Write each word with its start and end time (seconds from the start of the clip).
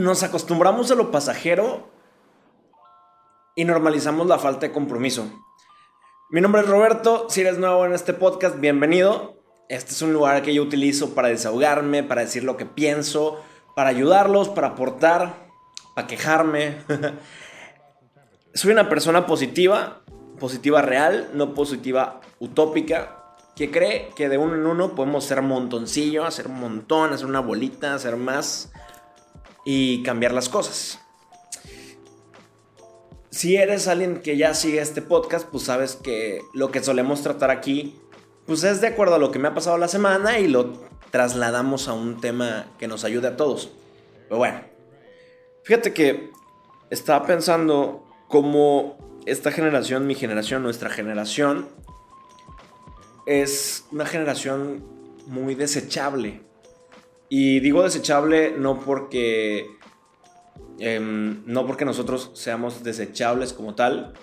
nos 0.00 0.22
acostumbramos 0.22 0.90
a 0.90 0.94
lo 0.94 1.10
pasajero 1.10 1.88
y 3.54 3.64
normalizamos 3.64 4.26
la 4.26 4.38
falta 4.38 4.66
de 4.66 4.72
compromiso. 4.72 5.30
Mi 6.30 6.40
nombre 6.40 6.62
es 6.62 6.68
Roberto, 6.68 7.26
si 7.28 7.42
eres 7.42 7.58
nuevo 7.58 7.84
en 7.84 7.92
este 7.92 8.14
podcast, 8.14 8.58
bienvenido. 8.60 9.42
Este 9.68 9.92
es 9.92 10.02
un 10.02 10.12
lugar 10.12 10.42
que 10.42 10.54
yo 10.54 10.62
utilizo 10.62 11.14
para 11.14 11.28
desahogarme, 11.28 12.02
para 12.02 12.22
decir 12.22 12.44
lo 12.44 12.56
que 12.56 12.66
pienso, 12.66 13.40
para 13.76 13.90
ayudarlos, 13.90 14.48
para 14.48 14.68
aportar, 14.68 15.48
para 15.94 16.06
quejarme. 16.06 16.78
Soy 18.54 18.72
una 18.72 18.88
persona 18.88 19.26
positiva, 19.26 20.02
positiva 20.38 20.82
real, 20.82 21.30
no 21.34 21.54
positiva 21.54 22.20
utópica, 22.38 23.36
que 23.54 23.70
cree 23.70 24.08
que 24.16 24.28
de 24.28 24.38
uno 24.38 24.54
en 24.54 24.66
uno 24.66 24.94
podemos 24.94 25.24
ser 25.24 25.42
montoncillo, 25.42 26.24
hacer 26.24 26.46
un 26.46 26.58
montón, 26.58 27.12
hacer 27.12 27.26
una 27.26 27.40
bolita, 27.40 27.94
hacer 27.94 28.16
más 28.16 28.72
y 29.72 30.02
cambiar 30.02 30.32
las 30.32 30.48
cosas. 30.48 30.98
Si 33.30 33.54
eres 33.54 33.86
alguien 33.86 34.20
que 34.20 34.36
ya 34.36 34.52
sigue 34.52 34.80
este 34.80 35.00
podcast, 35.00 35.46
pues 35.48 35.62
sabes 35.62 35.94
que 35.94 36.40
lo 36.52 36.72
que 36.72 36.82
solemos 36.82 37.22
tratar 37.22 37.52
aquí, 37.52 37.96
pues 38.46 38.64
es 38.64 38.80
de 38.80 38.88
acuerdo 38.88 39.14
a 39.14 39.18
lo 39.18 39.30
que 39.30 39.38
me 39.38 39.46
ha 39.46 39.54
pasado 39.54 39.78
la 39.78 39.86
semana 39.86 40.40
y 40.40 40.48
lo 40.48 40.72
trasladamos 41.12 41.86
a 41.86 41.92
un 41.92 42.20
tema 42.20 42.66
que 42.80 42.88
nos 42.88 43.04
ayude 43.04 43.28
a 43.28 43.36
todos. 43.36 43.70
Pero 44.24 44.38
bueno, 44.38 44.60
fíjate 45.62 45.94
que 45.94 46.30
estaba 46.90 47.24
pensando 47.24 48.04
cómo 48.26 49.20
esta 49.24 49.52
generación, 49.52 50.04
mi 50.04 50.16
generación, 50.16 50.64
nuestra 50.64 50.90
generación, 50.90 51.68
es 53.24 53.84
una 53.92 54.04
generación 54.04 54.84
muy 55.28 55.54
desechable. 55.54 56.49
Y 57.32 57.60
digo 57.60 57.84
desechable 57.84 58.52
no 58.58 58.80
porque. 58.80 59.78
Em, 60.80 61.42
no 61.46 61.66
porque 61.66 61.84
nosotros 61.84 62.30
seamos 62.34 62.82
desechables 62.82 63.52
como 63.52 63.74
tal, 63.74 64.14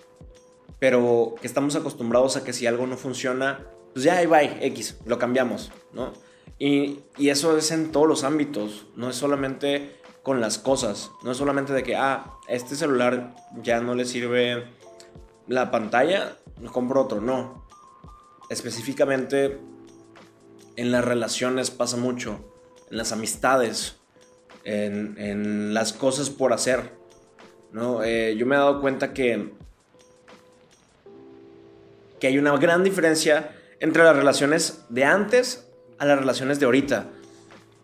pero 0.79 1.35
que 1.39 1.47
estamos 1.47 1.75
acostumbrados 1.75 2.35
a 2.35 2.43
que 2.43 2.51
si 2.51 2.67
algo 2.67 2.85
no 2.85 2.97
funciona, 2.97 3.65
pues 3.93 4.03
ya 4.03 4.17
ahí 4.17 4.25
va, 4.25 4.41
X, 4.43 4.97
lo 5.05 5.19
cambiamos, 5.19 5.71
¿no? 5.93 6.13
Y, 6.59 6.99
y, 7.17 7.29
eso 7.29 7.55
es 7.57 7.69
en 7.71 7.91
todos 7.91 8.07
los 8.07 8.23
ámbitos, 8.23 8.87
no 8.95 9.09
es 9.11 9.15
solamente 9.15 9.97
con 10.23 10.41
las 10.41 10.57
cosas, 10.57 11.11
no 11.23 11.31
es 11.31 11.37
solamente 11.37 11.73
de 11.73 11.83
que, 11.83 11.95
ah, 11.95 12.33
este 12.47 12.75
celular 12.75 13.35
ya 13.61 13.79
no 13.79 13.93
le 13.93 14.05
sirve 14.05 14.65
la 15.47 15.69
pantalla, 15.69 16.37
compro 16.71 17.03
otro, 17.03 17.21
no. 17.21 17.67
Específicamente 18.49 19.59
en 20.75 20.91
las 20.91 21.05
relaciones 21.05 21.69
pasa 21.69 21.97
mucho 21.97 22.56
en 22.89 22.97
las 22.97 23.11
amistades, 23.11 23.97
en, 24.63 25.73
las 25.73 25.93
cosas 25.93 26.29
por 26.29 26.53
hacer. 26.53 26.91
¿no? 27.71 28.03
Eh, 28.03 28.35
yo 28.37 28.45
me 28.45 28.55
he 28.55 28.57
dado 28.57 28.81
cuenta 28.81 29.13
que, 29.13 29.53
que 32.19 32.27
hay 32.27 32.37
una 32.37 32.55
gran 32.57 32.83
diferencia 32.83 33.55
entre 33.79 34.03
las 34.03 34.15
relaciones 34.15 34.85
de 34.89 35.05
antes 35.05 35.67
a 35.99 36.05
las 36.05 36.19
relaciones 36.19 36.59
de 36.59 36.65
ahorita. 36.65 37.07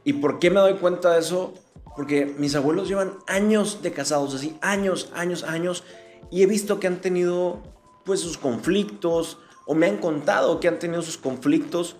¿Y 0.03 0.13
por 0.13 0.39
qué 0.39 0.49
me 0.49 0.59
doy 0.59 0.75
cuenta 0.75 1.13
de 1.13 1.19
eso? 1.19 1.53
Porque 1.95 2.25
mis 2.25 2.55
abuelos 2.55 2.87
llevan 2.87 3.13
años 3.27 3.81
de 3.81 3.91
casados, 3.91 4.33
así, 4.33 4.57
años, 4.61 5.11
años, 5.13 5.43
años, 5.43 5.83
y 6.31 6.41
he 6.43 6.45
visto 6.45 6.79
que 6.79 6.87
han 6.87 6.99
tenido 7.01 7.61
pues 8.03 8.19
sus 8.19 8.37
conflictos, 8.37 9.37
o 9.65 9.75
me 9.75 9.85
han 9.87 9.97
contado 9.97 10.59
que 10.59 10.67
han 10.67 10.79
tenido 10.79 11.01
sus 11.01 11.17
conflictos, 11.17 11.95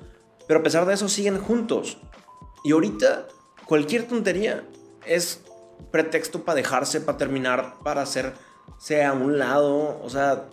pero 0.48 0.60
a 0.60 0.64
pesar 0.64 0.86
de 0.86 0.94
eso 0.94 1.08
siguen 1.08 1.40
juntos. 1.40 1.98
Y 2.64 2.72
ahorita 2.72 3.28
cualquier 3.66 4.08
tontería 4.08 4.64
es 5.06 5.42
pretexto 5.92 6.44
para 6.44 6.56
dejarse, 6.56 7.02
para 7.02 7.18
terminar, 7.18 7.76
para 7.84 8.02
hacerse 8.02 9.04
a 9.04 9.14
un 9.14 9.38
lado. 9.38 10.00
O 10.02 10.10
sea, 10.10 10.50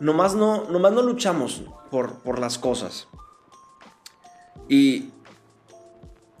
nomás 0.00 0.34
no, 0.34 0.64
nomás 0.64 0.92
no 0.92 1.02
luchamos 1.02 1.62
por, 1.90 2.18
por 2.20 2.38
las 2.38 2.58
cosas. 2.58 3.08
Y 4.68 5.10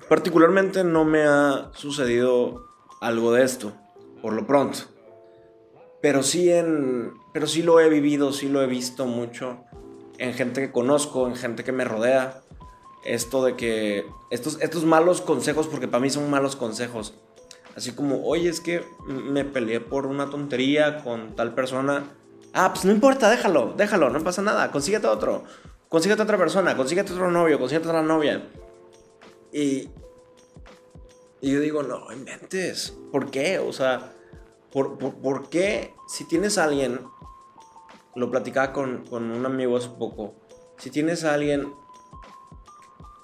particularmente 0.08 0.84
no 0.84 1.04
me 1.04 1.24
ha 1.24 1.70
sucedido 1.74 2.66
algo 3.00 3.32
de 3.32 3.44
esto, 3.44 3.72
por 4.20 4.32
lo 4.32 4.46
pronto. 4.46 4.78
Pero 6.02 6.22
sí, 6.22 6.50
en, 6.50 7.12
pero 7.32 7.46
sí 7.46 7.62
lo 7.62 7.80
he 7.80 7.88
vivido, 7.88 8.32
sí 8.32 8.48
lo 8.48 8.62
he 8.62 8.66
visto 8.66 9.06
mucho 9.06 9.64
en 10.18 10.34
gente 10.34 10.60
que 10.60 10.72
conozco, 10.72 11.26
en 11.26 11.36
gente 11.36 11.64
que 11.64 11.72
me 11.72 11.84
rodea 11.84 12.42
esto 13.04 13.44
de 13.44 13.56
que 13.56 14.06
estos, 14.30 14.60
estos 14.60 14.84
malos 14.84 15.20
consejos, 15.20 15.66
porque 15.66 15.88
para 15.88 16.02
mí 16.02 16.10
son 16.10 16.28
malos 16.30 16.56
consejos, 16.56 17.14
así 17.76 17.92
como, 17.92 18.26
oye, 18.26 18.48
es 18.48 18.60
que 18.60 18.84
me 19.06 19.44
peleé 19.44 19.80
por 19.80 20.06
una 20.06 20.28
tontería 20.30 21.02
con 21.02 21.34
tal 21.34 21.54
persona, 21.54 22.04
ah, 22.52 22.72
pues 22.72 22.84
no 22.84 22.92
importa, 22.92 23.30
déjalo, 23.30 23.74
déjalo, 23.76 24.10
no 24.10 24.22
pasa 24.22 24.42
nada, 24.42 24.70
consíguete 24.70 25.06
otro, 25.06 25.44
consíguete 25.88 26.22
otra 26.22 26.38
persona, 26.38 26.76
consíguete 26.76 27.12
otro 27.12 27.30
novio, 27.30 27.58
consíguete 27.58 27.88
otra 27.88 28.02
novia. 28.02 28.48
Y, 29.52 29.88
y 31.40 31.52
yo 31.52 31.60
digo, 31.60 31.82
no, 31.82 32.12
inventes, 32.12 32.94
¿por 33.10 33.30
qué? 33.30 33.58
O 33.58 33.72
sea, 33.72 34.12
¿por, 34.70 34.98
por, 34.98 35.48
qué 35.48 35.94
si 36.06 36.24
tienes 36.28 36.58
alguien, 36.58 37.00
lo 38.14 38.30
platicaba 38.30 38.72
con, 38.72 39.06
con 39.06 39.30
un 39.30 39.46
amigo 39.46 39.76
hace 39.76 39.88
poco, 39.88 40.34
si 40.76 40.90
tienes 40.90 41.24
alguien 41.24 41.72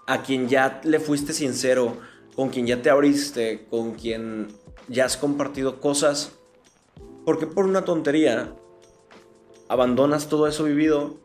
a 0.07 0.23
quien 0.23 0.49
ya 0.49 0.81
le 0.85 1.01
fuiste 1.01 1.33
sincero, 1.33 1.99
con 2.35 2.51
quien 2.51 2.67
ya 2.67 2.83
te 2.83 2.91
abriste, 2.91 3.67
con 3.71 3.95
quien 3.95 4.49
ya 4.89 5.05
has 5.05 5.17
compartido 5.17 5.81
cosas, 5.81 6.33
porque 7.25 7.47
por 7.47 7.65
una 7.65 7.85
tontería 7.85 8.55
abandonas 9.69 10.29
todo 10.29 10.47
eso 10.47 10.65
vivido 10.65 11.17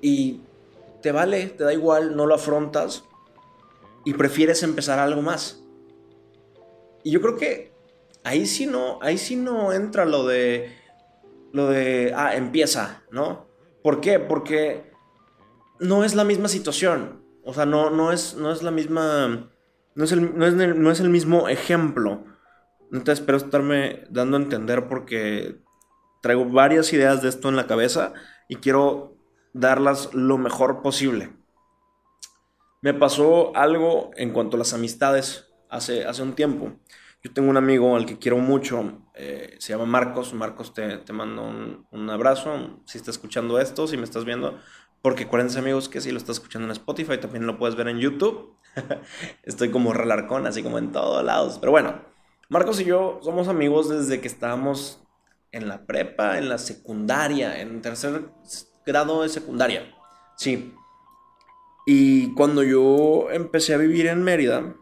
y 0.00 0.40
te 1.02 1.12
vale, 1.12 1.48
te 1.48 1.64
da 1.64 1.72
igual, 1.72 2.16
no 2.16 2.26
lo 2.26 2.34
afrontas 2.34 3.04
y 4.04 4.14
prefieres 4.14 4.62
empezar 4.62 4.98
algo 4.98 5.20
más. 5.20 5.62
Y 7.02 7.10
yo 7.10 7.20
creo 7.20 7.36
que 7.36 7.72
ahí 8.24 8.46
sí 8.46 8.66
no, 8.66 8.98
ahí 9.02 9.18
sí 9.18 9.36
no 9.36 9.72
entra 9.72 10.04
lo 10.04 10.26
de 10.26 10.74
lo 11.52 11.68
de 11.68 12.12
ah, 12.14 12.36
empieza, 12.36 13.02
¿no? 13.10 13.46
¿Por 13.82 14.00
qué? 14.00 14.18
Porque 14.18 14.90
no 15.80 16.04
es 16.04 16.14
la 16.14 16.24
misma 16.24 16.48
situación. 16.48 17.22
O 17.44 17.54
sea, 17.54 17.64
no, 17.64 17.90
no, 17.90 18.12
es, 18.12 18.34
no 18.34 18.50
es 18.50 18.62
la 18.62 18.70
misma. 18.70 19.48
No 19.94 20.04
es, 20.04 20.12
el, 20.12 20.36
no, 20.36 20.90
es 20.90 21.00
el, 21.00 21.08
mismo 21.08 21.48
ejemplo. 21.48 22.24
Entonces 22.92 23.20
espero 23.20 23.38
estarme 23.38 24.04
dando 24.10 24.36
a 24.36 24.40
entender 24.40 24.88
porque 24.88 25.58
traigo 26.22 26.44
varias 26.44 26.92
ideas 26.92 27.22
de 27.22 27.28
esto 27.28 27.48
en 27.48 27.56
la 27.56 27.66
cabeza 27.66 28.12
y 28.48 28.56
quiero 28.56 29.16
darlas 29.54 30.12
lo 30.12 30.38
mejor 30.38 30.82
posible. 30.82 31.32
Me 32.82 32.94
pasó 32.94 33.56
algo 33.56 34.10
en 34.16 34.32
cuanto 34.32 34.56
a 34.56 34.58
las 34.58 34.74
amistades 34.74 35.46
hace, 35.70 36.04
hace 36.04 36.22
un 36.22 36.34
tiempo. 36.34 36.72
Yo 37.22 37.32
tengo 37.32 37.48
un 37.48 37.56
amigo 37.56 37.96
al 37.96 38.06
que 38.06 38.18
quiero 38.18 38.38
mucho, 38.38 39.02
eh, 39.14 39.56
se 39.58 39.72
llama 39.72 39.86
Marcos. 39.86 40.34
Marcos, 40.34 40.74
te, 40.74 40.98
te 40.98 41.12
mando 41.12 41.42
un, 41.42 41.86
un, 41.90 42.10
abrazo. 42.10 42.82
Si 42.84 42.98
estás 42.98 43.16
escuchando 43.16 43.58
esto, 43.58 43.88
si 43.88 43.96
me 43.96 44.04
estás 44.04 44.24
viendo, 44.24 44.58
porque 45.02 45.24
acuérdense 45.24 45.58
amigos 45.58 45.88
que 45.88 46.00
si 46.00 46.10
lo 46.10 46.18
estás 46.18 46.36
escuchando 46.36 46.66
en 46.66 46.72
Spotify, 46.72 47.18
también 47.18 47.46
lo 47.46 47.58
puedes 47.58 47.76
ver 47.76 47.88
en 47.88 47.98
YouTube. 47.98 48.56
Estoy 49.42 49.70
como 49.70 49.92
relarcón, 49.92 50.46
así 50.46 50.62
como 50.62 50.78
en 50.78 50.92
todos 50.92 51.24
lados. 51.24 51.58
Pero 51.58 51.72
bueno, 51.72 52.02
Marcos 52.48 52.80
y 52.80 52.84
yo 52.84 53.20
somos 53.22 53.48
amigos 53.48 53.88
desde 53.88 54.20
que 54.20 54.28
estábamos 54.28 55.02
en 55.52 55.68
la 55.68 55.86
prepa, 55.86 56.38
en 56.38 56.48
la 56.48 56.58
secundaria, 56.58 57.60
en 57.60 57.82
tercer 57.82 58.28
grado 58.84 59.22
de 59.22 59.28
secundaria. 59.28 59.94
Sí. 60.36 60.74
Y 61.86 62.34
cuando 62.34 62.62
yo 62.62 63.30
empecé 63.30 63.74
a 63.74 63.78
vivir 63.78 64.06
en 64.06 64.22
Mérida, 64.22 64.74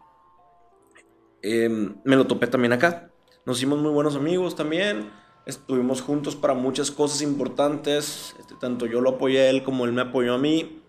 em, 1.43 1.97
me 2.05 2.17
lo 2.17 2.27
topé 2.27 2.47
también 2.47 2.73
acá. 2.73 3.11
Nos 3.47 3.59
hicimos 3.59 3.79
muy 3.79 3.93
buenos 3.93 4.17
amigos 4.17 4.56
también 4.56 5.11
Estuvimos 5.46 6.00
juntos 6.00 6.37
para 6.37 6.55
muchas 6.55 6.91
cosas 6.91 7.20
importantes. 7.20 8.35
Este, 8.41 8.55
tanto 8.55 8.87
yo 8.87 9.00
lo 9.00 9.11
apoyé 9.11 9.43
a 9.43 9.50
él 9.50 9.62
como 9.62 9.85
él 9.85 9.93
me 9.93 10.02
apoyó 10.02 10.35
a 10.35 10.38
mí. 10.38 10.82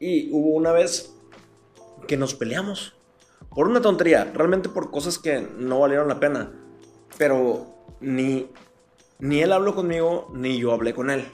Y 0.00 0.30
hubo 0.32 0.56
una 0.56 0.72
vez 0.72 1.14
que 2.08 2.16
nos 2.16 2.34
peleamos. 2.34 2.94
Por 3.50 3.68
una 3.68 3.80
tontería. 3.80 4.24
Realmente 4.34 4.68
por 4.68 4.90
cosas 4.90 5.18
que 5.18 5.46
no 5.56 5.78
valieron 5.78 6.08
la 6.08 6.18
pena. 6.18 6.50
Pero 7.18 7.66
ni, 8.00 8.48
ni 9.20 9.42
él 9.42 9.52
habló 9.52 9.76
conmigo, 9.76 10.28
ni 10.34 10.58
yo 10.58 10.72
hablé 10.72 10.92
con 10.92 11.10
él. 11.10 11.24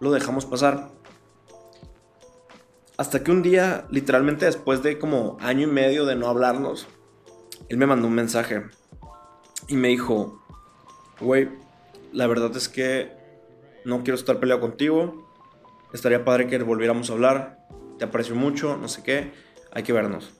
Lo 0.00 0.10
dejamos 0.10 0.46
pasar. 0.46 0.90
Hasta 2.96 3.22
que 3.22 3.30
un 3.30 3.42
día, 3.42 3.86
literalmente 3.90 4.46
después 4.46 4.82
de 4.82 4.98
como 4.98 5.36
año 5.40 5.68
y 5.68 5.70
medio 5.70 6.04
de 6.04 6.16
no 6.16 6.26
hablarnos, 6.26 6.88
él 7.68 7.76
me 7.76 7.86
mandó 7.86 8.08
un 8.08 8.14
mensaje. 8.14 8.64
Y 9.68 9.76
me 9.76 9.86
dijo, 9.86 10.42
güey, 11.20 11.48
la 12.12 12.26
verdad 12.26 12.56
es 12.56 12.68
que 12.68 13.10
no 13.84 14.02
quiero 14.02 14.14
estar 14.16 14.38
peleado 14.40 14.60
contigo. 14.60 15.30
Estaría 15.92 16.24
padre 16.24 16.46
que 16.46 16.58
volviéramos 16.58 17.10
a 17.10 17.14
hablar. 17.14 17.58
Te 17.98 18.04
aprecio 18.04 18.34
mucho, 18.34 18.76
no 18.76 18.88
sé 18.88 19.02
qué. 19.02 19.32
Hay 19.72 19.82
que 19.82 19.92
vernos. 19.92 20.30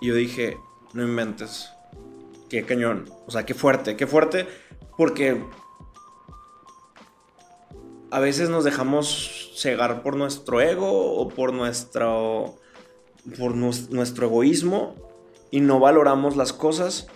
Y 0.00 0.08
yo 0.08 0.14
dije, 0.14 0.58
no 0.94 1.02
inventes. 1.02 1.70
Qué 2.48 2.64
cañón. 2.64 3.08
O 3.26 3.30
sea, 3.30 3.46
qué 3.46 3.54
fuerte, 3.54 3.96
qué 3.96 4.06
fuerte. 4.06 4.46
Porque 4.96 5.42
a 8.10 8.20
veces 8.20 8.50
nos 8.50 8.64
dejamos 8.64 9.52
cegar 9.56 10.02
por 10.02 10.16
nuestro 10.16 10.60
ego 10.60 11.16
o 11.16 11.28
por 11.28 11.52
nuestro, 11.52 12.56
por 13.38 13.54
nuestro 13.54 14.26
egoísmo 14.26 14.96
y 15.50 15.60
no 15.60 15.80
valoramos 15.80 16.36
las 16.36 16.52
cosas 16.52 17.06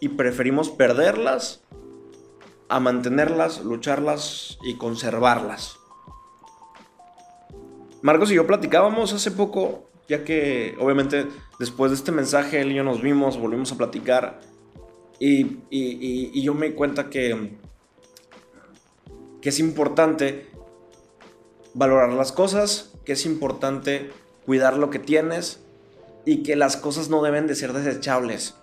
y 0.00 0.10
preferimos 0.10 0.70
perderlas 0.70 1.62
a 2.68 2.80
mantenerlas, 2.80 3.64
lucharlas 3.64 4.58
y 4.64 4.76
conservarlas. 4.76 5.78
Marcos 8.02 8.30
y 8.30 8.34
yo 8.34 8.46
platicábamos 8.46 9.12
hace 9.12 9.30
poco, 9.30 9.88
ya 10.08 10.24
que 10.24 10.76
obviamente 10.78 11.26
después 11.58 11.90
de 11.90 11.96
este 11.96 12.12
mensaje 12.12 12.60
él 12.60 12.72
y 12.72 12.76
yo 12.76 12.84
nos 12.84 13.02
vimos, 13.02 13.38
volvimos 13.38 13.72
a 13.72 13.76
platicar 13.76 14.40
y, 15.18 15.58
y, 15.70 16.42
yo 16.42 16.54
me 16.54 16.68
di 16.68 16.74
cuenta 16.74 17.08
que, 17.08 17.56
que 19.40 19.48
es 19.48 19.58
importante 19.58 20.46
valorar 21.74 22.12
las 22.12 22.32
cosas, 22.32 22.92
que 23.04 23.12
es 23.12 23.24
importante 23.24 24.10
cuidar 24.44 24.76
lo 24.76 24.90
que 24.90 24.98
tienes 24.98 25.60
y 26.24 26.42
que 26.42 26.54
las 26.54 26.76
cosas 26.76 27.08
no 27.08 27.22
deben 27.22 27.46
de 27.46 27.54
ser 27.54 27.72
desechables 27.72 28.56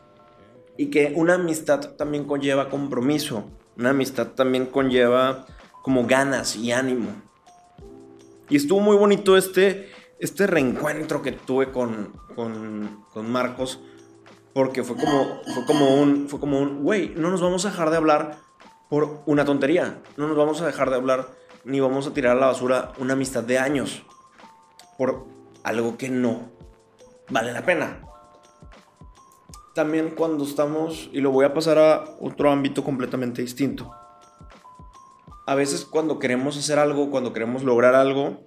y 0.77 0.88
que 0.88 1.13
una 1.15 1.35
amistad 1.35 1.95
también 1.95 2.25
conlleva 2.25 2.69
compromiso, 2.69 3.45
una 3.77 3.91
amistad 3.91 4.27
también 4.27 4.65
conlleva 4.65 5.45
como 5.81 6.05
ganas 6.05 6.55
y 6.55 6.71
ánimo. 6.71 7.11
Y 8.49 8.55
estuvo 8.55 8.79
muy 8.79 8.95
bonito 8.95 9.37
este, 9.37 9.91
este 10.19 10.47
reencuentro 10.47 11.21
que 11.21 11.31
tuve 11.31 11.71
con, 11.71 12.13
con, 12.35 13.05
con 13.13 13.31
Marcos, 13.31 13.79
porque 14.53 14.83
fue 14.83 14.95
como, 14.95 15.41
fue 15.53 15.65
como 15.65 15.95
un, 15.95 16.29
fue 16.29 16.39
como 16.39 16.59
un, 16.59 16.83
güey, 16.83 17.13
no 17.15 17.31
nos 17.31 17.41
vamos 17.41 17.65
a 17.65 17.69
dejar 17.69 17.89
de 17.89 17.97
hablar 17.97 18.37
por 18.89 19.21
una 19.25 19.45
tontería, 19.45 19.99
no 20.17 20.27
nos 20.27 20.37
vamos 20.37 20.61
a 20.61 20.65
dejar 20.65 20.89
de 20.89 20.97
hablar 20.97 21.29
ni 21.65 21.79
vamos 21.79 22.05
a 22.07 22.13
tirar 22.13 22.37
a 22.37 22.39
la 22.39 22.47
basura 22.47 22.91
una 22.97 23.13
amistad 23.13 23.43
de 23.43 23.57
años 23.57 24.03
por 24.97 25.25
algo 25.63 25.97
que 25.97 26.09
no 26.09 26.51
vale 27.29 27.53
la 27.53 27.65
pena 27.65 28.12
también 29.73 30.11
cuando 30.11 30.43
estamos, 30.43 31.09
y 31.11 31.19
lo 31.19 31.31
voy 31.31 31.45
a 31.45 31.53
pasar 31.53 31.77
a 31.79 32.03
otro 32.19 32.51
ámbito 32.51 32.83
completamente 32.83 33.41
distinto. 33.41 33.91
A 35.45 35.55
veces 35.55 35.83
cuando 35.83 36.19
queremos 36.19 36.57
hacer 36.57 36.79
algo, 36.79 37.09
cuando 37.09 37.33
queremos 37.33 37.63
lograr 37.63 37.95
algo, 37.95 38.41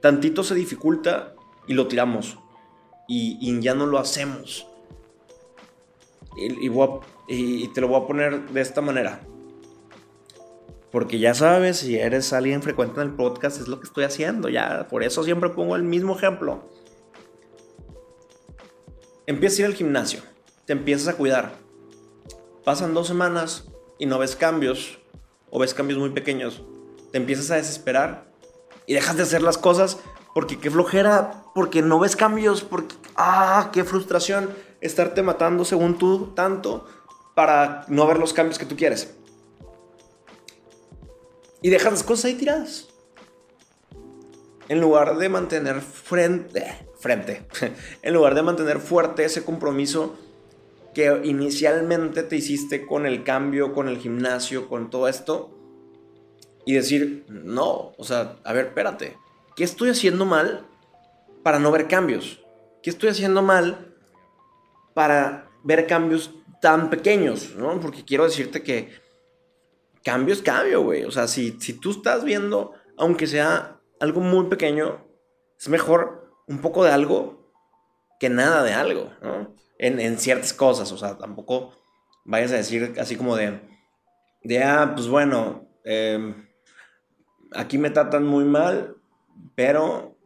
tantito 0.00 0.44
se 0.44 0.54
dificulta 0.54 1.34
y 1.66 1.74
lo 1.74 1.88
tiramos. 1.88 2.38
Y, 3.08 3.60
ya 3.60 3.74
no 3.74 3.86
lo 3.86 3.98
hacemos. 3.98 4.66
Y, 6.36 7.68
te 7.68 7.80
lo 7.80 7.88
voy 7.88 8.02
a 8.02 8.06
poner 8.06 8.50
de 8.50 8.60
esta 8.60 8.82
manera. 8.82 9.22
Porque 10.92 11.18
ya 11.18 11.34
sabes, 11.34 11.78
si 11.78 11.96
eres 11.96 12.32
alguien 12.32 12.62
frecuente 12.62 13.00
en 13.00 13.08
el 13.08 13.14
podcast, 13.14 13.60
es 13.60 13.68
lo 13.68 13.80
que 13.80 13.86
estoy 13.86 14.04
haciendo. 14.04 14.50
Ya, 14.50 14.86
por 14.88 15.02
eso 15.02 15.24
siempre 15.24 15.50
pongo 15.50 15.76
el 15.76 15.82
mismo 15.82 16.16
ejemplo. 16.16 16.68
Empieza 19.26 19.56
a 19.56 19.60
ir 19.60 19.66
al 19.66 19.74
gimnasio 19.74 20.22
te 20.68 20.74
empiezas 20.74 21.08
a 21.08 21.16
cuidar. 21.16 21.54
Pasan 22.62 22.92
dos 22.92 23.06
semanas 23.06 23.64
y 23.98 24.04
no 24.04 24.18
ves 24.18 24.36
cambios, 24.36 24.98
o 25.50 25.58
ves 25.58 25.72
cambios 25.72 25.98
muy 25.98 26.10
pequeños. 26.10 26.62
Te 27.10 27.16
empiezas 27.16 27.50
a 27.50 27.54
desesperar 27.54 28.26
y 28.84 28.92
dejas 28.92 29.16
de 29.16 29.22
hacer 29.22 29.40
las 29.40 29.56
cosas 29.56 29.96
porque 30.34 30.60
qué 30.60 30.70
flojera, 30.70 31.42
porque 31.54 31.80
no 31.80 31.98
ves 31.98 32.16
cambios, 32.16 32.64
porque, 32.64 32.94
ah, 33.16 33.70
qué 33.72 33.82
frustración 33.82 34.50
estarte 34.82 35.22
matando 35.22 35.64
según 35.64 35.96
tú 35.96 36.34
tanto 36.34 36.86
para 37.34 37.86
no 37.88 38.06
ver 38.06 38.18
los 38.18 38.34
cambios 38.34 38.58
que 38.58 38.66
tú 38.66 38.76
quieres. 38.76 39.14
Y 41.62 41.70
dejas 41.70 41.92
las 41.92 42.02
cosas 42.02 42.26
ahí 42.26 42.34
tiradas. 42.34 42.88
En 44.68 44.82
lugar 44.82 45.16
de 45.16 45.30
mantener 45.30 45.80
frente, 45.80 46.86
frente, 47.00 47.46
en 48.02 48.12
lugar 48.12 48.34
de 48.34 48.42
mantener 48.42 48.80
fuerte 48.80 49.24
ese 49.24 49.46
compromiso 49.46 50.27
que 50.98 51.20
inicialmente 51.22 52.24
te 52.24 52.34
hiciste 52.34 52.84
con 52.84 53.06
el 53.06 53.22
cambio, 53.22 53.72
con 53.72 53.86
el 53.86 53.98
gimnasio, 53.98 54.68
con 54.68 54.90
todo 54.90 55.06
esto, 55.06 55.56
y 56.66 56.74
decir, 56.74 57.24
no, 57.28 57.92
o 57.96 58.02
sea, 58.02 58.38
a 58.42 58.52
ver, 58.52 58.66
espérate, 58.66 59.16
¿qué 59.54 59.62
estoy 59.62 59.90
haciendo 59.90 60.24
mal 60.24 60.66
para 61.44 61.60
no 61.60 61.70
ver 61.70 61.86
cambios? 61.86 62.40
¿Qué 62.82 62.90
estoy 62.90 63.10
haciendo 63.10 63.42
mal 63.42 63.94
para 64.92 65.48
ver 65.62 65.86
cambios 65.86 66.34
tan 66.60 66.90
pequeños? 66.90 67.54
¿no? 67.54 67.78
Porque 67.78 68.04
quiero 68.04 68.24
decirte 68.24 68.64
que 68.64 68.90
cambio 70.02 70.34
es 70.34 70.42
cambio, 70.42 70.82
güey. 70.82 71.04
O 71.04 71.12
sea, 71.12 71.28
si, 71.28 71.60
si 71.60 71.74
tú 71.74 71.92
estás 71.92 72.24
viendo, 72.24 72.72
aunque 72.96 73.28
sea 73.28 73.78
algo 74.00 74.20
muy 74.20 74.46
pequeño, 74.46 75.06
es 75.56 75.68
mejor 75.68 76.34
un 76.48 76.58
poco 76.58 76.82
de 76.82 76.90
algo 76.90 77.37
que 78.18 78.28
nada 78.28 78.62
de 78.62 78.72
algo, 78.72 79.12
¿no? 79.22 79.54
en, 79.78 80.18
ciertas 80.18 80.52
cosas, 80.52 80.90
o 80.92 80.98
sea, 80.98 81.16
tampoco 81.18 81.72
vayas 82.24 82.52
a 82.52 82.56
decir 82.56 82.94
así 82.98 83.16
como 83.16 83.36
de, 83.36 83.60
de 84.42 84.62
ah, 84.62 84.92
pues 84.94 85.08
bueno, 85.08 85.68
em, 85.84 86.48
aquí 87.52 87.78
me 87.78 87.90
tratan 87.90 88.26
muy 88.26 88.44
mal, 88.44 88.96
pero 89.54 90.16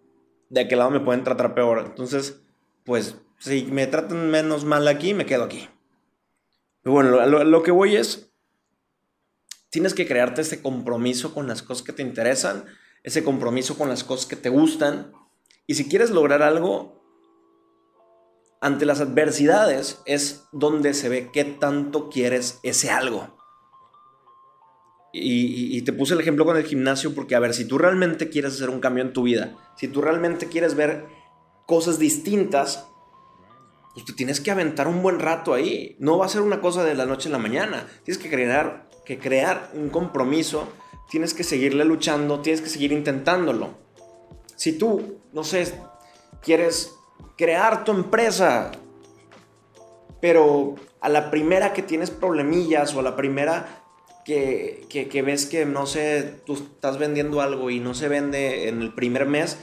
de 0.48 0.62
aquel 0.62 0.78
lado 0.78 0.90
me 0.90 1.00
pueden 1.00 1.24
tratar 1.24 1.54
peor. 1.54 1.82
Entonces, 1.86 2.42
pues 2.84 3.16
si 3.38 3.64
me 3.66 3.86
tratan 3.86 4.30
menos 4.30 4.64
mal 4.64 4.88
aquí, 4.88 5.14
me 5.14 5.26
quedo 5.26 5.44
aquí. 5.44 5.68
Pero 6.82 6.94
bueno, 6.94 7.10
lo, 7.10 7.44
lo, 7.44 7.62
que 7.62 7.70
voy 7.70 7.96
es, 7.96 8.32
tienes 9.70 9.94
que 9.94 10.06
crearte 10.06 10.40
ese 10.40 10.62
compromiso 10.62 11.32
con 11.32 11.46
las 11.46 11.62
cosas 11.62 11.84
que 11.84 11.92
te 11.92 12.02
interesan, 12.02 12.64
ese 13.04 13.22
compromiso 13.22 13.78
con 13.78 13.88
las 13.88 14.02
cosas 14.02 14.26
que 14.26 14.36
te 14.36 14.48
gustan. 14.48 15.12
Y 15.66 15.74
si 15.74 15.88
quieres 15.88 16.10
lograr 16.10 16.42
algo, 16.42 17.01
ante 18.62 18.86
las 18.86 19.00
adversidades 19.00 20.00
es 20.06 20.44
donde 20.52 20.94
se 20.94 21.08
ve 21.08 21.30
qué 21.32 21.44
tanto 21.44 22.08
quieres 22.08 22.60
ese 22.62 22.90
algo. 22.90 23.36
Y, 25.12 25.82
te 25.82 25.92
puse 25.92 26.14
el 26.14 26.20
ejemplo 26.20 26.46
con 26.46 26.56
el 26.56 26.64
gimnasio 26.64 27.14
porque, 27.14 27.34
a 27.34 27.40
ver, 27.40 27.52
si 27.52 27.66
tú 27.66 27.76
realmente 27.76 28.30
quieres 28.30 28.54
hacer 28.54 28.70
un 28.70 28.80
cambio 28.80 29.04
en 29.04 29.12
tu 29.12 29.24
vida, 29.24 29.54
si 29.76 29.88
tú 29.88 30.00
realmente 30.00 30.46
quieres 30.46 30.74
ver 30.74 31.06
cosas 31.66 31.98
distintas, 31.98 32.86
pues 33.92 34.06
te 34.06 34.12
tienes 34.14 34.40
que 34.40 34.52
aventar 34.52 34.86
un 34.86 35.02
buen 35.02 35.18
rato 35.18 35.52
ahí. 35.52 35.96
No 35.98 36.16
va 36.16 36.26
a 36.26 36.30
ser 36.30 36.40
una 36.40 36.60
cosa 36.60 36.84
de 36.84 36.94
la 36.94 37.04
noche 37.04 37.28
a 37.28 37.32
la 37.32 37.38
mañana. 37.38 37.86
Tienes 38.04 38.22
que 38.22 38.30
crear, 38.30 38.88
que 39.04 39.18
crear 39.18 39.70
un 39.74 39.90
compromiso, 39.90 40.68
tienes 41.10 41.34
que 41.34 41.44
seguirle 41.44 41.84
luchando, 41.84 42.40
tienes 42.40 42.62
que 42.62 42.70
seguir 42.70 42.92
intentándolo. 42.92 43.74
Si 44.56 44.78
tú, 44.78 45.18
no 45.32 45.42
sé, 45.42 45.74
quieres 46.40 46.94
crear 47.36 47.84
tu 47.84 47.92
empresa. 47.92 48.72
Pero 50.20 50.76
a 51.00 51.08
la 51.08 51.30
primera 51.30 51.72
que 51.72 51.82
tienes 51.82 52.10
problemillas 52.10 52.94
o 52.94 53.00
a 53.00 53.02
la 53.02 53.16
primera 53.16 53.82
que, 54.24 54.86
que, 54.88 55.22
ves 55.22 55.46
que, 55.46 55.66
no 55.66 55.86
sé, 55.86 56.40
tú 56.46 56.54
estás 56.54 56.98
vendiendo 56.98 57.40
algo 57.40 57.70
y 57.70 57.80
no 57.80 57.94
se 57.94 58.08
vende 58.08 58.68
en 58.68 58.82
el 58.82 58.94
primer 58.94 59.26
mes, 59.26 59.58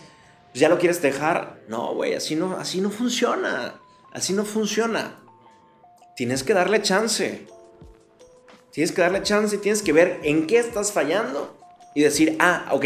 pues 0.52 0.60
ya 0.60 0.70
lo 0.70 0.80
quieres 0.80 1.02
dejar. 1.02 1.62
No, 1.68 1.94
güey, 1.94 2.14
así 2.14 2.36
no, 2.36 2.58
así 2.58 2.82
no 2.82 2.90
funciona. 2.90 3.80
Así 4.12 4.34
no 4.34 4.44
funciona. 4.44 5.20
Tienes 6.16 6.44
que 6.44 6.54
darle 6.54 6.82
chance. 6.82 7.48
Tienes 8.72 8.92
que 8.92 9.02
darle 9.02 9.24
chance 9.24 9.56
y 9.56 9.60
tienes 9.60 9.82
que 9.82 9.94
ver 9.94 10.20
en 10.24 10.48
qué 10.48 10.60
estás 10.60 10.92
fallando 10.92 11.56
y 11.96 12.02
decir, 12.02 12.36
ah, 12.40 12.68
ok, 12.72 12.86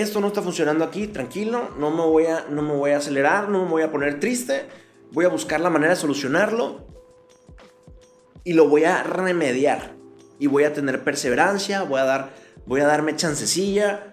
esto 0.00 0.20
no 0.20 0.28
está 0.28 0.42
funcionando 0.42 0.84
aquí, 0.84 1.08
tranquilo, 1.08 1.70
no 1.76 1.90
me 1.90 2.02
voy 2.02 2.26
a, 2.26 2.46
no 2.48 2.62
me 2.62 2.72
voy 2.72 2.92
a 2.92 2.98
acelerar, 2.98 3.48
no 3.48 3.64
me 3.64 3.70
voy 3.70 3.82
a 3.82 3.90
poner 3.90 4.20
triste, 4.20 4.66
voy 5.10 5.24
a 5.24 5.28
buscar 5.28 5.60
la 5.60 5.70
manera 5.70 5.94
de 5.94 6.00
solucionarlo 6.00 6.86
y 8.44 8.52
lo 8.52 8.68
voy 8.68 8.84
a 8.84 9.02
remediar 9.02 9.96
y 10.38 10.46
voy 10.46 10.62
a 10.62 10.72
tener 10.72 11.02
perseverancia, 11.02 11.82
voy 11.82 11.98
a 11.98 12.04
dar 12.04 12.30
voy 12.64 12.80
a 12.80 12.86
darme 12.86 13.16
chancecilla 13.16 14.12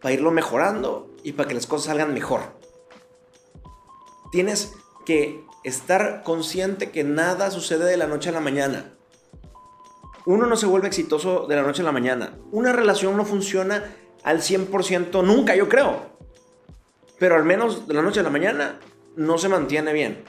para 0.00 0.14
irlo 0.14 0.30
mejorando 0.30 1.10
y 1.24 1.32
para 1.32 1.48
que 1.48 1.54
las 1.54 1.66
cosas 1.66 1.86
salgan 1.86 2.14
mejor. 2.14 2.42
Tienes 4.30 4.72
que 5.04 5.42
estar 5.64 6.22
consciente 6.22 6.92
que 6.92 7.02
nada 7.02 7.50
sucede 7.50 7.86
de 7.86 7.96
la 7.96 8.06
noche 8.06 8.28
a 8.28 8.32
la 8.32 8.40
mañana. 8.40 8.92
Uno 10.26 10.46
no 10.46 10.56
se 10.56 10.66
vuelve 10.66 10.86
exitoso 10.86 11.46
de 11.48 11.56
la 11.56 11.62
noche 11.62 11.82
a 11.82 11.86
la 11.86 11.92
mañana. 11.92 12.38
Una 12.52 12.72
relación 12.72 13.16
no 13.16 13.24
funciona 13.24 13.82
al 14.22 14.40
100% 14.40 15.24
nunca, 15.24 15.54
yo 15.56 15.68
creo. 15.68 16.02
Pero 17.18 17.34
al 17.34 17.44
menos 17.44 17.88
de 17.88 17.94
la 17.94 18.02
noche 18.02 18.20
a 18.20 18.22
la 18.22 18.30
mañana 18.30 18.78
no 19.16 19.38
se 19.38 19.48
mantiene 19.48 19.92
bien. 19.92 20.24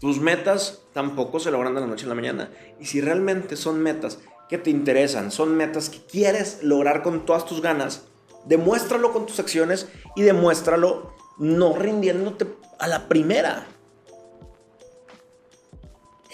Tus 0.00 0.20
metas 0.20 0.82
tampoco 0.92 1.40
se 1.40 1.50
logran 1.50 1.74
de 1.74 1.80
la 1.80 1.86
noche 1.86 2.04
a 2.06 2.08
la 2.08 2.14
mañana. 2.14 2.50
Y 2.80 2.86
si 2.86 3.00
realmente 3.00 3.56
son 3.56 3.80
metas 3.80 4.18
que 4.48 4.58
te 4.58 4.70
interesan, 4.70 5.30
son 5.30 5.56
metas 5.56 5.88
que 5.88 6.00
quieres 6.00 6.62
lograr 6.62 7.02
con 7.02 7.24
todas 7.24 7.46
tus 7.46 7.62
ganas, 7.62 8.04
demuéstralo 8.44 9.12
con 9.12 9.26
tus 9.26 9.40
acciones 9.40 9.88
y 10.14 10.22
demuéstralo 10.22 11.14
no 11.38 11.74
rindiéndote 11.76 12.46
a 12.78 12.88
la 12.88 13.08
primera. 13.08 13.66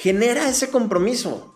genera 0.03 0.49
ese 0.49 0.69
compromiso. 0.69 1.55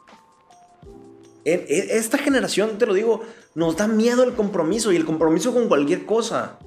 Esta 1.47 2.19
generación, 2.19 2.77
te 2.77 2.87
lo 2.87 2.95
digo, 2.95 3.23
nos 3.55 3.77
da 3.77 3.87
miedo 3.87 4.25
el 4.25 4.35
compromiso 4.35 4.93
y 4.93 4.97
el 4.97 5.05
compromiso 5.05 5.55
con 5.55 5.69
cualquier 5.69 6.05
cosa. 6.05 6.59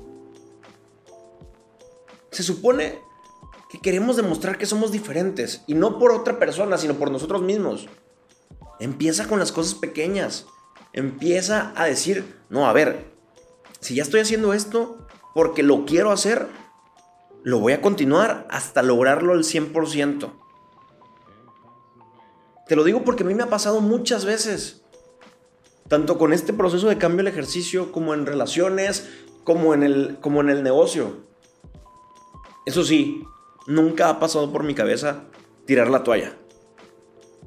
Se 2.31 2.43
supone 2.43 2.99
que 3.69 3.79
queremos 3.79 4.15
demostrar 4.15 4.57
que 4.57 4.65
somos 4.65 4.91
diferentes 4.91 5.63
y 5.67 5.73
no 5.73 5.99
por 5.99 6.11
otra 6.11 6.39
persona, 6.39 6.77
sino 6.77 6.93
por 6.93 7.11
nosotros 7.11 7.41
mismos. 7.41 7.87
Empieza 8.79 9.27
con 9.27 9.39
las 9.39 9.51
cosas 9.51 9.75
pequeñas. 9.75 10.45
Empieza 10.93 11.73
a 11.75 11.85
decir, 11.85 12.37
no, 12.49 12.67
a 12.67 12.73
ver, 12.73 13.11
si 13.81 13.95
ya 13.95 14.03
estoy 14.03 14.21
haciendo 14.21 14.53
esto 14.53 15.05
porque 15.35 15.61
lo 15.61 15.85
quiero 15.85 16.11
hacer, 16.11 16.47
lo 17.43 17.59
voy 17.59 17.73
a 17.73 17.81
continuar 17.81 18.47
hasta 18.49 18.81
lograrlo 18.81 19.33
al 19.33 19.43
100%. 19.43 20.31
Te 22.69 22.75
lo 22.75 22.83
digo 22.83 23.03
porque 23.03 23.23
a 23.23 23.25
mí 23.25 23.33
me 23.33 23.41
ha 23.41 23.49
pasado 23.49 23.81
muchas 23.81 24.25
veces. 24.25 24.83
Tanto 25.87 26.19
con 26.19 26.33
este 26.33 26.53
proceso 26.53 26.87
de 26.87 26.99
cambio 26.99 27.23
del 27.23 27.33
ejercicio, 27.33 27.91
como 27.91 28.13
en 28.13 28.27
relaciones, 28.27 29.09
como 29.43 29.73
en 29.73 29.81
el, 29.81 30.19
como 30.21 30.41
en 30.41 30.51
el 30.51 30.61
negocio. 30.61 31.25
Eso 32.67 32.83
sí, 32.83 33.23
nunca 33.65 34.09
ha 34.09 34.19
pasado 34.19 34.53
por 34.53 34.63
mi 34.63 34.75
cabeza 34.75 35.23
tirar 35.65 35.89
la 35.89 36.03
toalla. 36.03 36.37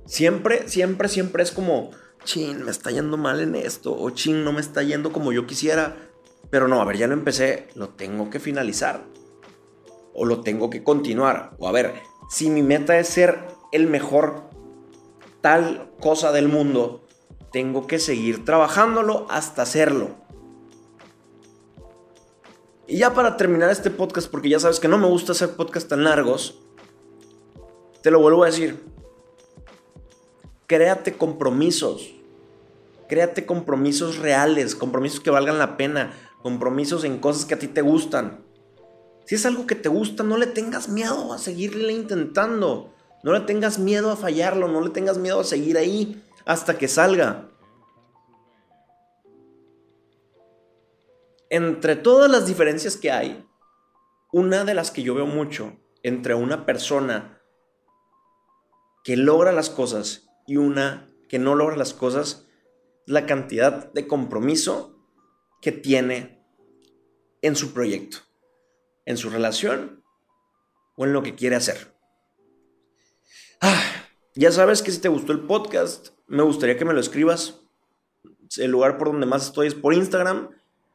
Siempre, 0.06 0.68
siempre, 0.68 1.08
siempre 1.08 1.44
es 1.44 1.52
como, 1.52 1.92
chin, 2.24 2.64
me 2.64 2.72
está 2.72 2.90
yendo 2.90 3.16
mal 3.16 3.40
en 3.40 3.54
esto, 3.54 3.96
o 3.96 4.10
chin, 4.10 4.42
no 4.42 4.52
me 4.52 4.60
está 4.60 4.82
yendo 4.82 5.12
como 5.12 5.30
yo 5.32 5.46
quisiera. 5.46 6.10
Pero 6.50 6.66
no, 6.66 6.80
a 6.80 6.84
ver, 6.84 6.96
ya 6.96 7.06
lo 7.06 7.14
empecé, 7.14 7.68
lo 7.76 7.90
tengo 7.90 8.28
que 8.28 8.40
finalizar. 8.40 9.04
O 10.14 10.24
lo 10.24 10.40
tengo 10.40 10.68
que 10.68 10.82
continuar. 10.82 11.54
O 11.60 11.68
a 11.68 11.72
ver, 11.72 11.94
si 12.28 12.50
mi 12.50 12.62
meta 12.62 12.98
es 12.98 13.06
ser 13.06 13.38
el 13.70 13.86
mejor 13.86 14.50
tal 15.42 15.90
cosa 16.00 16.32
del 16.32 16.48
mundo, 16.48 17.02
tengo 17.52 17.86
que 17.86 17.98
seguir 17.98 18.46
trabajándolo 18.46 19.26
hasta 19.28 19.62
hacerlo. 19.62 20.10
Y 22.86 22.98
ya 22.98 23.14
para 23.14 23.36
terminar 23.36 23.70
este 23.70 23.90
podcast, 23.90 24.30
porque 24.30 24.48
ya 24.48 24.58
sabes 24.58 24.80
que 24.80 24.88
no 24.88 24.98
me 24.98 25.06
gusta 25.06 25.32
hacer 25.32 25.50
podcasts 25.56 25.88
tan 25.88 26.04
largos, 26.04 26.58
te 28.02 28.10
lo 28.10 28.20
vuelvo 28.20 28.42
a 28.42 28.46
decir. 28.46 28.82
Créate 30.66 31.14
compromisos. 31.14 32.14
Créate 33.08 33.44
compromisos 33.44 34.18
reales, 34.18 34.74
compromisos 34.74 35.20
que 35.20 35.30
valgan 35.30 35.58
la 35.58 35.76
pena, 35.76 36.14
compromisos 36.42 37.04
en 37.04 37.18
cosas 37.18 37.44
que 37.44 37.54
a 37.54 37.58
ti 37.58 37.68
te 37.68 37.82
gustan. 37.82 38.44
Si 39.26 39.34
es 39.34 39.46
algo 39.46 39.66
que 39.66 39.74
te 39.74 39.88
gusta, 39.88 40.22
no 40.22 40.36
le 40.36 40.46
tengas 40.46 40.88
miedo 40.88 41.32
a 41.32 41.38
seguirle 41.38 41.92
intentando. 41.92 42.92
No 43.22 43.32
le 43.32 43.40
tengas 43.40 43.78
miedo 43.78 44.10
a 44.10 44.16
fallarlo, 44.16 44.68
no 44.68 44.80
le 44.80 44.90
tengas 44.90 45.18
miedo 45.18 45.40
a 45.40 45.44
seguir 45.44 45.78
ahí 45.78 46.22
hasta 46.44 46.76
que 46.76 46.88
salga. 46.88 47.48
Entre 51.50 51.96
todas 51.96 52.30
las 52.30 52.46
diferencias 52.46 52.96
que 52.96 53.12
hay, 53.12 53.46
una 54.32 54.64
de 54.64 54.74
las 54.74 54.90
que 54.90 55.02
yo 55.02 55.14
veo 55.14 55.26
mucho 55.26 55.76
entre 56.02 56.34
una 56.34 56.64
persona 56.66 57.40
que 59.04 59.16
logra 59.16 59.52
las 59.52 59.70
cosas 59.70 60.30
y 60.46 60.56
una 60.56 61.08
que 61.28 61.38
no 61.38 61.54
logra 61.54 61.76
las 61.76 61.92
cosas 61.92 62.48
la 63.06 63.26
cantidad 63.26 63.92
de 63.92 64.06
compromiso 64.06 64.96
que 65.60 65.72
tiene 65.72 66.42
en 67.42 67.56
su 67.56 67.72
proyecto, 67.72 68.18
en 69.04 69.16
su 69.16 69.30
relación 69.30 70.04
o 70.96 71.04
en 71.04 71.12
lo 71.12 71.22
que 71.22 71.34
quiere 71.34 71.56
hacer. 71.56 71.91
Ah, 73.64 73.80
ya 74.34 74.50
sabes 74.50 74.82
que 74.82 74.90
si 74.90 75.00
te 75.00 75.08
gustó 75.08 75.30
el 75.30 75.42
podcast, 75.42 76.08
me 76.26 76.42
gustaría 76.42 76.76
que 76.76 76.84
me 76.84 76.92
lo 76.92 76.98
escribas. 76.98 77.60
El 78.56 78.72
lugar 78.72 78.98
por 78.98 79.12
donde 79.12 79.24
más 79.24 79.46
estoy 79.46 79.68
es 79.68 79.76
por 79.76 79.94
Instagram, 79.94 80.50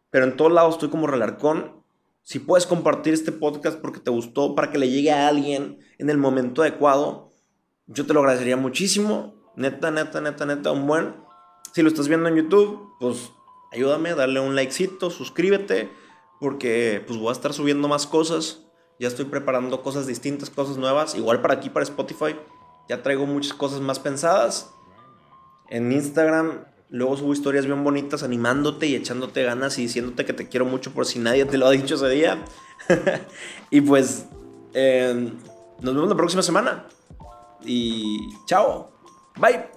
pero 0.09 0.25
en 0.25 0.35
todos 0.35 0.51
lados 0.51 0.73
estoy 0.73 0.89
como 0.89 1.07
Relarcón. 1.07 1.81
Si 2.23 2.39
puedes 2.39 2.67
compartir 2.67 3.13
este 3.13 3.31
podcast 3.31 3.79
porque 3.79 4.01
te 4.01 4.11
gustó, 4.11 4.53
para 4.53 4.69
que 4.69 4.79
le 4.79 4.89
llegue 4.89 5.13
a 5.13 5.29
alguien 5.29 5.79
en 5.97 6.09
el 6.09 6.17
momento 6.17 6.61
adecuado, 6.61 7.29
yo 7.85 8.05
te 8.05 8.13
lo 8.13 8.19
agradecería 8.19 8.57
muchísimo. 8.57 9.33
Neta, 9.55 9.89
neta, 9.89 10.19
neta, 10.19 10.45
neta, 10.45 10.73
un 10.73 10.87
buen. 10.87 11.15
Si 11.73 11.81
lo 11.81 11.87
estás 11.87 12.09
viendo 12.09 12.27
en 12.27 12.35
YouTube, 12.35 12.95
pues 12.99 13.31
ayúdame, 13.71 14.13
dale 14.13 14.41
un 14.41 14.55
likecito, 14.55 15.09
suscríbete, 15.09 15.89
porque 16.41 17.01
pues 17.07 17.17
voy 17.17 17.29
a 17.29 17.31
estar 17.31 17.53
subiendo 17.53 17.87
más 17.87 18.05
cosas. 18.05 18.65
Ya 18.99 19.07
estoy 19.07 19.23
preparando 19.23 19.81
cosas 19.81 20.05
distintas, 20.05 20.49
cosas 20.49 20.75
nuevas. 20.77 21.15
Igual 21.15 21.41
para 21.41 21.53
aquí, 21.53 21.69
para 21.69 21.83
Spotify, 21.83 22.35
ya 22.89 23.03
traigo 23.03 23.25
muchas 23.25 23.53
cosas 23.53 23.81
más 23.81 23.99
pensadas. 23.99 24.71
En 25.69 25.91
Instagram 25.91 26.65
luego 26.89 27.17
subo 27.17 27.33
historias 27.33 27.65
bien 27.65 27.83
bonitas 27.83 28.23
animándote 28.23 28.87
y 28.87 28.95
echándote 28.95 29.43
ganas 29.43 29.77
y 29.77 29.83
diciéndote 29.83 30.25
que 30.25 30.33
te 30.33 30.47
quiero 30.47 30.65
mucho 30.65 30.93
por 30.93 31.05
si 31.05 31.19
nadie 31.19 31.45
te 31.45 31.57
lo 31.57 31.67
ha 31.67 31.71
dicho 31.71 31.95
ese 31.95 32.09
día. 32.09 32.43
y 33.69 33.81
pues 33.81 34.25
eh, 34.73 35.31
nos 35.81 35.93
vemos 35.93 36.09
la 36.09 36.15
próxima 36.15 36.41
semana. 36.41 36.85
Y 37.63 38.29
chao. 38.45 38.91
Bye. 39.35 39.76